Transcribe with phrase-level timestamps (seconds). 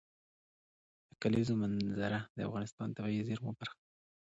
[1.09, 3.83] د کلیزو منظره د افغانستان د طبیعي زیرمو برخه ده.